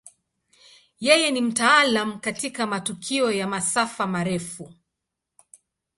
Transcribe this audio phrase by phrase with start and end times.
[0.99, 4.73] Yeye ni mtaalamu katika matukio ya masafa marefu.